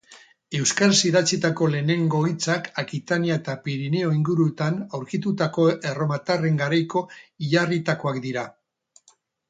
[0.59, 8.53] Euskaraz idatzitako lehenengo hitzak Akitania eta Pirinio inguruetan aurkitutako erromatarren garaiko hilarrietakoak dira